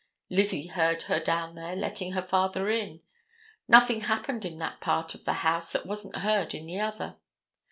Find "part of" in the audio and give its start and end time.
4.81-5.25